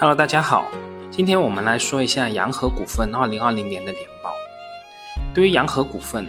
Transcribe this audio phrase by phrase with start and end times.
[0.00, 0.66] Hello，大家好，
[1.10, 4.32] 今天我们来说一下洋河股份二零二零年的年报。
[5.34, 6.26] 对于洋河股份，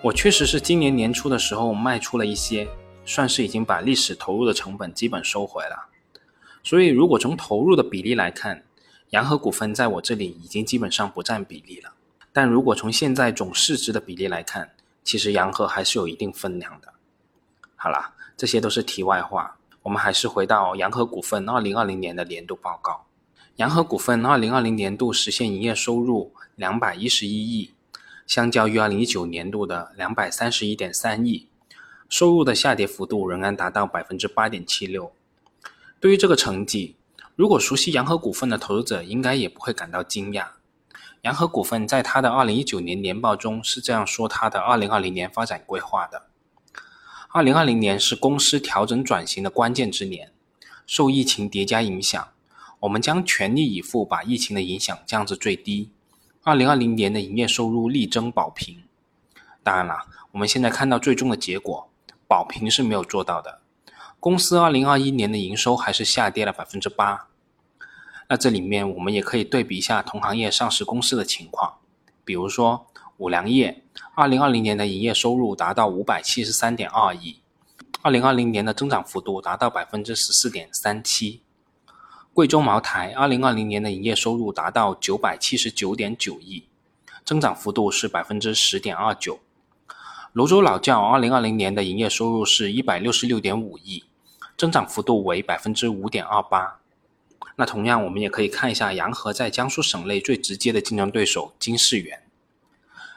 [0.00, 2.66] 我确实是今年年初的时候卖出了一些，
[3.04, 5.90] 算是已经把历史投入的成本基本收回了。
[6.62, 8.64] 所以，如果从投入的比例来看，
[9.10, 11.92] 洋河股份在我这里已经基本上不占比例了。
[12.32, 14.70] 但如果从现在总市值的比例来看，
[15.02, 16.88] 其实洋河还是有一定分量的。
[17.76, 19.58] 好啦，这些都是题外话。
[19.84, 23.04] 我们还是回到洋河股份二零二零年的年度报告。
[23.56, 27.74] 洋河股份二零二零年度实现营业收入两百一十一亿，
[28.26, 31.48] 相较于二零一九年度的两百三十一点三亿，
[32.08, 35.12] 收入的下跌幅度仍然达到百分之八点七六。
[36.00, 36.96] 对于这个成绩，
[37.36, 40.46] 如果熟悉洋河股份的投资者应该也不会感到惊讶。
[41.20, 46.22] 洋河股份在它的二零一九年年报中是这样说它的二零二零年发展规划的。
[47.34, 50.30] 二零二零年是公司调整转型的关键之年，
[50.86, 52.28] 受疫情叠加影响，
[52.78, 55.90] 我们将全力以赴把疫情的影响降至最低。
[56.44, 58.84] 二零二零年的营业收入力争保平。
[59.64, 61.90] 当然了，我们现在看到最终的结果，
[62.28, 63.58] 保平是没有做到的。
[64.20, 67.26] 公司二零二一年的营收还是下跌了百分之八。
[68.28, 71.78] 那这里面我们也可以对比一下同行业上市公司的情况，
[72.24, 72.86] 比如说。
[73.18, 73.83] 五粮液
[74.16, 77.40] 二零二零年的营业收入达到五百七十三点二亿，
[78.00, 81.40] 二零二零年的增长幅度达到百分之十四点三七。
[82.32, 86.64] 贵州茅台二零二零年的营业收入达到九百七十九点九亿，
[87.24, 89.40] 增长幅度是百分之十点二九。
[90.32, 94.04] 泸州老窖二零二零年的营业收入是一百六十六点五亿，
[94.56, 96.78] 增长幅度为百分之五点二八。
[97.56, 102.23] 那同样，我们也可以看一下洋河在江苏省内最直接的竞争对手金世元。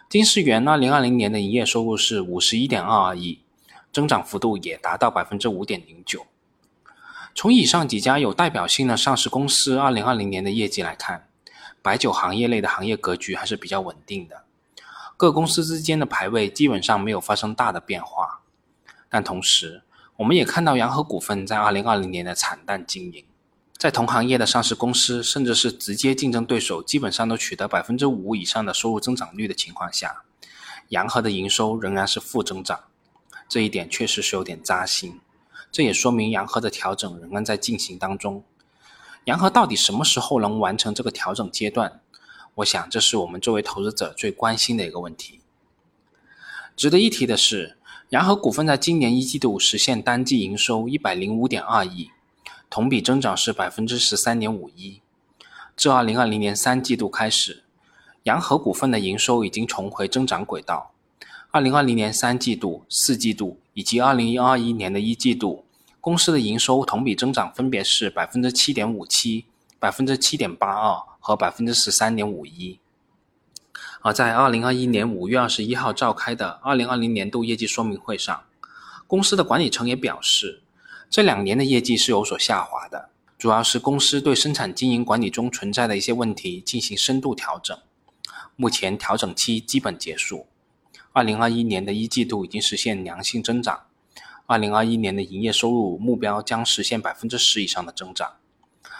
[0.09, 3.41] 金世元二零二零年的营业收入是五十一点二二亿，
[3.91, 6.25] 增长幅度也达到百分之五点零九。
[7.35, 11.27] 从以上几家有代表性的上市公司二零二零年的业绩来看，
[11.81, 14.45] 白酒行业类的行业格局还是比较稳定的，
[15.17, 18.39] 各公司之间的排位基本上没有发生大的变化。
[19.09, 19.83] 但同时，
[20.15, 23.25] 我们也看到洋河股份在二零二零年的惨淡经营。
[23.77, 30.23] 在同行业的上市公司，甚至是直接竞争对手，基本上都取得百分之五以上的收入增长率的情况下，
[30.89, 32.85] 洋河的营收仍然是负增长，
[33.47, 35.19] 这一点确实是有点扎心。
[35.71, 38.43] 这也说明洋河的调整仍然在进行当中。
[39.25, 42.01] 洋河到底什么时候能完成这个调整阶段？
[42.55, 45.41] 我想这是我们作为投资者最关心的一个问题。
[46.75, 47.77] 值得一提的是，
[48.09, 52.09] 洋河股份在今年一季度实现单季营收一百零五点二亿。
[52.69, 55.01] 同比增长是百分之十三点五一。
[55.75, 57.63] 自二零二零年三季度开始，
[58.23, 60.91] 洋河股份的营收已经重回增长轨道。
[61.51, 65.63] 二零二零年三季度、四季度以及二零二一年的一季度，
[66.01, 69.45] 公司的营收同比增长分别是百分之七点五七、
[69.79, 72.79] 百分之七点八二和百分之十三点五一。
[74.01, 78.43] 而在二零二一年五月二十一号召开的二零二零年度业绩说明会上，
[79.07, 80.63] 公司的管理层也表示。
[81.09, 87.77] 这两年的业绩是有所下滑的，主要是公司对生产经营管理中存在的一些问题进行深度调整，
[88.55, 90.47] 目前调整期基本结束。
[91.13, 93.87] 二零二一年的一季度已经实现良性增长，
[94.45, 98.33] 二零二一年的营业收入目标将实现百分之十以上的增长，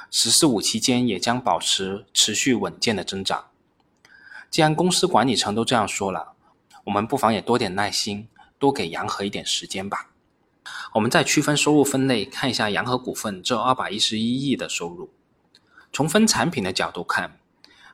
[0.09, 3.47] 十四五期间也将保持持续稳健的增长。
[4.50, 6.34] 既然公司管理层都这样说了，
[6.85, 10.09] 我们不妨也多点耐心，多给洋河一点时间吧。
[10.94, 15.09] 我们再区分收入分类，看一下洋河股份这二百一十一亿的收入。
[15.91, 17.39] 从分产品的角度看，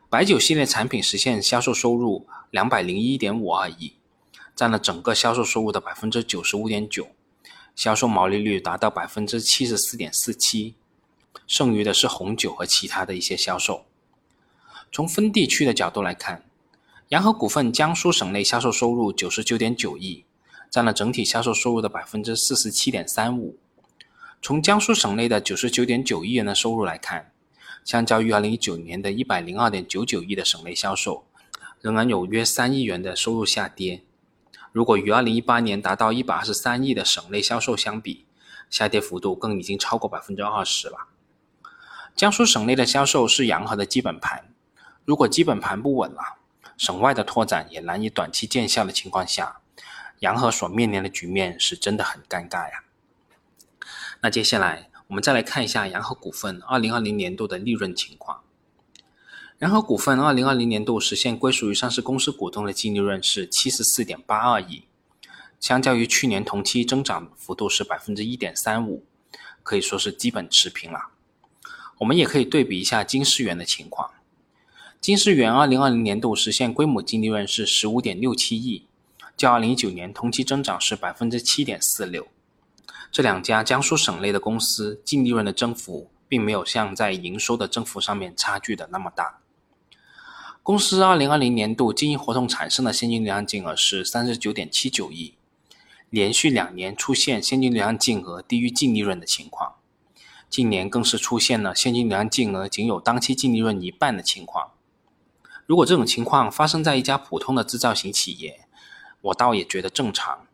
[0.09, 3.93] 白酒系列产品实现销售收入两百零一点五二亿，
[4.55, 7.07] 占了整个销售收入的百分之九十五点九，
[7.75, 10.75] 销售毛利率达到百分之七十四点四七。
[11.47, 13.85] 剩余的是红酒和其他的一些销售。
[14.91, 16.45] 从分地区的角度来看，
[17.09, 20.25] 洋河股份江苏省内销售收入九十九点九亿。
[20.73, 23.59] 占了整体销售收入的百分之四十七点三五。
[24.41, 27.31] 从江苏省内的九十九点九亿元的收入来看，
[27.85, 31.27] 相较于二零一九年的一百零二点九九亿的省内销售，
[31.79, 34.01] 仍然有约三亿元的收入下跌。
[34.71, 38.25] 如果与二零一八年达到一百二十三亿的省内销售相比，
[38.71, 40.97] 下跌幅度更已经超过百分之二十了。
[42.15, 44.51] 江苏省内的销售是洋河的基本盘，
[45.05, 46.39] 如果基本盘不稳了，
[46.75, 49.59] 省外的拓展也难以短期见效的情况下。
[50.23, 52.85] 洋河所面临的局面是真的很尴尬呀。
[54.21, 58.41] 那接下来我们再来看一下洋河股份二零二零年度的利润情况。
[59.59, 64.85] 洋河股份二零二零年度实现归属于上市公司股东的净利润是七十四点八二亿，
[65.59, 69.03] 相较于去年同期增长幅度是百分之一点三五，
[69.61, 71.09] 可以说是基本持平了。
[71.97, 74.11] 我们也可以对比一下金世元的情况。
[75.01, 78.87] 金世元二零二零年度实现规模净利润是十五点六七亿，
[79.35, 82.27] 较二零一九年同期增长是百分之七点四六。
[83.11, 89.39] 这两家江苏省内的公司净利润的增幅，并没有像在营收的增幅上面差距的那么大。
[90.63, 95.35] 公司二零二零年度经营活动产生的现金流量净额是三十九点七九亿，
[96.09, 99.75] 连续两年出现现金流量净额低于净利润的情况，
[100.49, 104.71] 近年更是出现了现金流量净额仅有当期净利润一半的情况。
[105.65, 108.62] 如果这种情况发生在一家普通的制造型企业，
[109.23, 110.47] 我倒也觉得正常。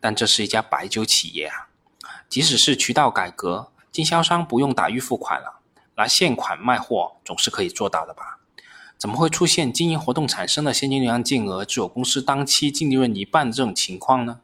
[0.00, 1.68] 但这是一家白酒企业啊，
[2.28, 5.60] 即使是渠道改革，经销商不用打预付款了，
[5.96, 8.38] 拿现款卖货总是可以做到的吧？
[8.96, 14.40] 怎么会出现经营活动产生的现金流量净额只有公司当期净利润一半这种情况呢？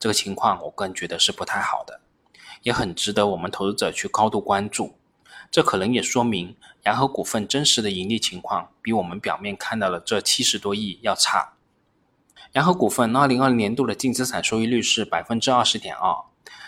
[0.00, 2.00] 这个情况我个人觉得是不太好的，
[2.62, 4.96] 也很值得我们投资者去高度关注。
[5.50, 11.52] 这可能也说明洋河股份真实的盈利情况比我们表面看到的这七十多亿要差。
[12.52, 16.14] 洋河股份二零二零年度的净资产收益率是百分之二十点二，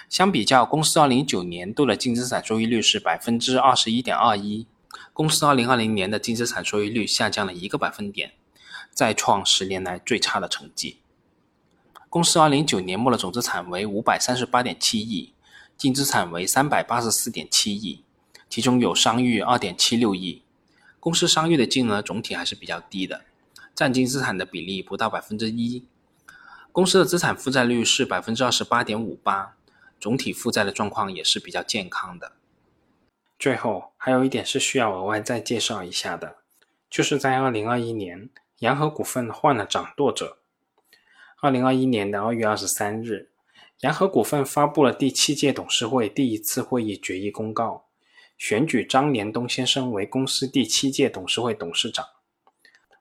[0.08, 4.66] 相比较公司二零一九年度的净资产收益率是百分之二十一点二一，
[5.12, 8.32] 公司二零二零年的净资产收益率下降了一个百分点，
[8.94, 11.00] 再创十年来最差的成绩。
[12.08, 15.34] 公司二零一九年末的总资产为五百三十八点七亿，
[15.76, 18.02] 净资产为三百八十四点七亿。
[18.48, 20.40] 其中有商誉二点七六亿，
[20.98, 23.24] 公司商誉的金额总体还是比较低的，
[23.74, 25.86] 占净资产的比例不到百分之一。
[26.72, 29.56] 公司的资产负债率是百分之二十八点五八，
[30.00, 32.32] 总体负债的状况也是比较健康的。
[33.38, 36.36] 最后还有一点是需要额外再介绍一下的，
[36.88, 38.30] 就是在二零二一年，
[38.60, 40.38] 洋河股份换了掌舵者。
[41.40, 43.28] 二零二一年的二月二十三日，
[43.80, 47.84] 洋河股份发布了第七届董事会第一次会议决议公告。
[48.38, 52.04] 选举张连东先生为公司第七届董事会董事长，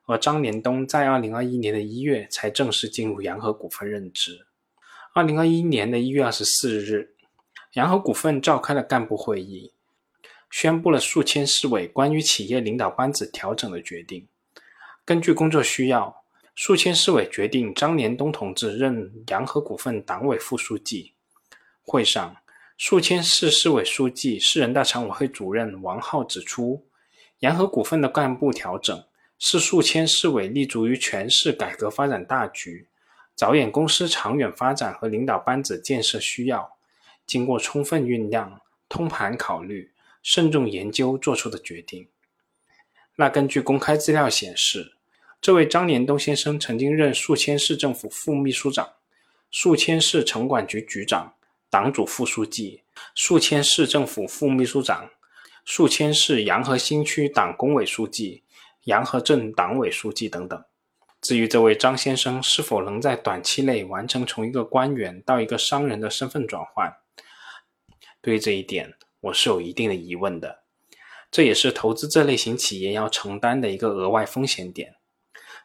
[0.06, 4.46] 而张连东在二零二一年的一月才正式进入洋河股份任职。
[5.14, 7.14] 二零二一年的一月二十四日，
[7.74, 9.72] 洋河股份召开了干部会议，
[10.50, 14.28] 宣布了数千市委关于企业领导班子调整的决定。
[15.04, 16.24] 根据工作需要，
[16.54, 21.14] 数千市委决定张连东同志任洋河股份党委副书记。
[21.82, 22.36] 会上。
[22.76, 26.88] 数千市市委书记、市人大常委会主任王浩指出，
[27.38, 29.04] 洋河股份的干部调整
[29.46, 32.88] 是宿迁市委立足于全市改革发展大局，
[33.36, 36.78] 着眼公司长远发展和领导班子建设需要，
[37.26, 38.58] 经过充分酝酿、
[38.88, 39.92] 通盘考虑、
[40.22, 42.08] 慎重研究作出的决定。
[43.16, 44.94] 那根据公开资料显示，
[45.42, 48.94] 这位张连东先生曾经任宿迁市政府副秘书长、
[49.50, 51.34] 宿迁市城管局局长。
[51.68, 52.82] 党组副书记、
[53.14, 55.10] 宿迁市政府副秘书长、
[55.66, 58.43] 宿迁市洋河新区党工委书记、
[58.84, 60.64] 洋河镇党委书记等等。
[61.20, 66.92] 至于这位张先生是否能在短期内完成从一个官员到一个商人的身份转换，
[68.20, 70.64] 对于这一点我是有一定的疑问的。
[71.30, 74.96] 这也是投资这类型企业要承担的一个额外风险点，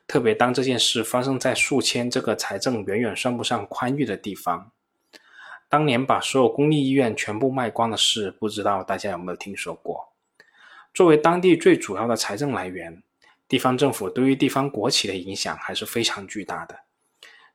[0.08, 4.72] 特别当这件事发生在宿迁这个财政远远算不上宽裕的地方。
[5.68, 10.14] 当年把所有公立医院全部卖光的事，不知道大家有没有听说过？
[10.94, 13.04] 作为当地最主要的财政来源，
[13.50, 16.80] 地方政府对于地方国企的影响还是非常巨大的。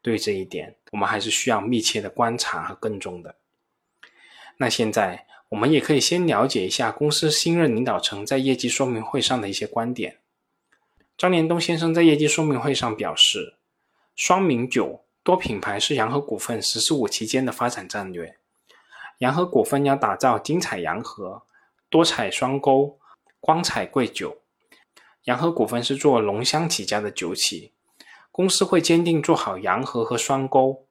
[0.03, 3.37] 对于这一点，我们还是需要密切的观察和跟踪的。
[4.59, 10.19] 那现在，我们也可以先了解一下公司新任领导层在业绩说明会上的一些观点。
[11.17, 13.55] 张连东先生在业绩说明会上表示
[14.15, 18.37] ：“双名酒。”多品牌是洋河股份“十四五”期间的发展战略。
[19.19, 21.45] 洋河股份要打造精彩洋河、
[21.89, 22.99] 多彩双沟、
[23.41, 24.43] 光彩贵酒。
[25.25, 27.73] 洋河股份是做浓香起家的酒企，
[28.31, 30.87] 公司会坚定做好洋河和双沟。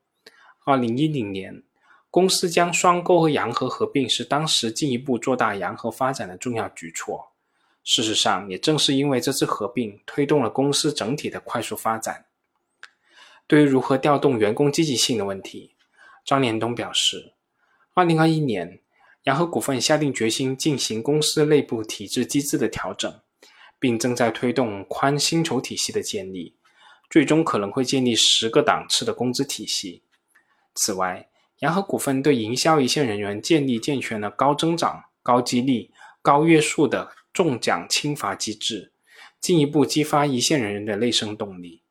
[0.64, 1.62] 二零一零年，
[2.10, 7.30] 公司将双沟和洋河合并，是当时进一步做大洋河发展的重要举措。
[7.84, 12.24] 事实上，也正是因为这次合并，推动了公司整体的快速发展。
[13.46, 15.76] 对于如何调动员工积极性的问题，
[16.24, 17.34] 张连东表示，
[17.92, 18.80] 二零二一年，
[19.24, 23.20] 洋河股份下定决心进行公司内部体制机制的调整，
[23.84, 26.54] 并正在推动宽薪酬体系的建立，
[27.10, 30.02] 最终可能会建立十个档次的工资体系。
[30.74, 35.90] 此外，洋河股份对营销一线人员建立健全了高增长、高激励、
[36.22, 38.90] 高约束的重奖轻罚机制，
[39.38, 41.82] 进一步激发一线人员的内生动力。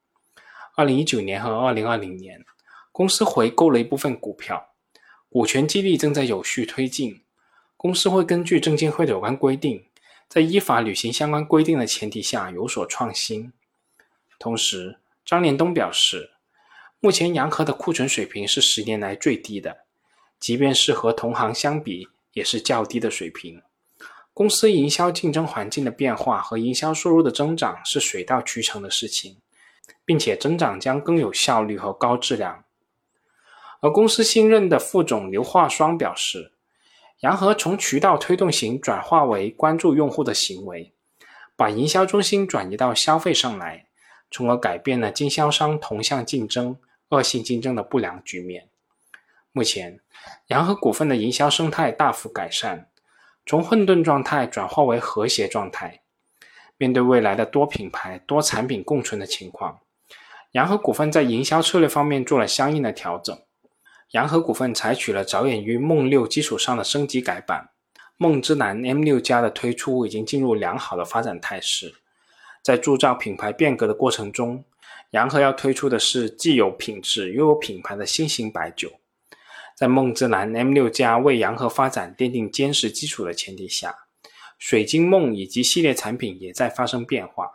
[0.76, 2.44] 二零一九年和二零二零年，
[2.92, 4.70] 公司回购了一部分股票，
[5.30, 7.22] 股权激励正在有序推进。
[7.78, 9.86] 公司会根据证监会的有关规定，
[10.34, 13.54] 在依法履行相关规定的前提下有所创新。
[14.40, 16.32] 同时，张连东表示，
[17.00, 19.86] 目前洋河的库存水平是十年来最低的，
[20.40, 23.62] 即便是和同行相比，也是较低的水平。
[24.34, 29.38] 公司营销竞争环境的变化和营销收入的增长是水到渠成的事情，
[30.04, 32.64] 并且增长将更有效率和高质量。
[33.82, 36.53] 而公司新任的副总刘化双表示，
[37.24, 40.94] 洋河从渠道推动型转化为关注用户的行为，
[41.56, 43.86] 把营销中心转移到消费上来，
[44.30, 46.78] 从而改变了经销商同向竞争、
[47.12, 48.68] 恶性竞争的不良局面。
[49.54, 50.02] 目前，
[50.48, 52.90] 洋河股份的营销生态大幅改善。
[53.46, 56.02] 从混沌状态转化为和谐状态。
[56.78, 59.80] 面对未来的多品牌、多产品共存的情况，
[60.52, 63.38] 洋河股份在营销策略方面做了相应的调整。
[64.14, 67.72] 洋河股份采取了着眼于梦六基础上的升级改版，
[68.16, 71.96] 梦之蓝 M6 加的推出已经进入良好的发展态势。
[72.62, 74.64] 在铸造品牌变革的过程中，
[75.10, 78.92] 洋河要推出的是既有品质又有品牌的新型白酒。
[79.76, 83.96] 在梦之蓝 M6 加为洋河发展奠定坚实基础的前提下，
[84.60, 87.50] 水晶梦以及系列产品也在发生变化，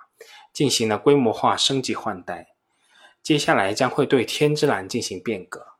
[0.52, 2.48] 进行了规模化升级换代。
[3.22, 5.77] 接下来将会对天之蓝进行变革。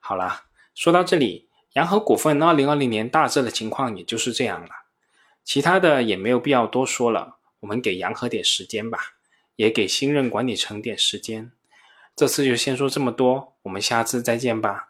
[0.00, 4.70] 好啦，说到这里，洋河股份二零二零年大致的情况也就是这样了，
[5.44, 7.36] 其他的也没有必要多说了。
[7.60, 8.98] 我们给洋河点时间吧，
[9.56, 11.52] 也给新任管理层点时间。
[12.16, 14.88] 这次就先说这么多，我们下次再见吧。